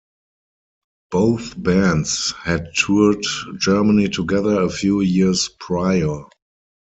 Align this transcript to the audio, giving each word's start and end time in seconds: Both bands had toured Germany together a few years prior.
Both 1.11 1.61
bands 1.61 2.31
had 2.41 2.73
toured 2.75 3.23
Germany 3.59 4.07
together 4.09 4.63
a 4.63 4.69
few 4.71 5.01
years 5.01 5.47
prior. 5.59 6.23